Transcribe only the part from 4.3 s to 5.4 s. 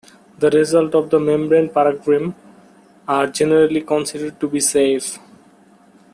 to be "safe".